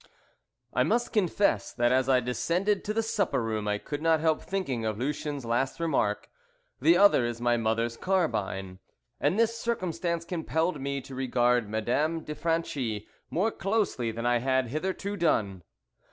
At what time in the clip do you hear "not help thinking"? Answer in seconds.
4.01-4.83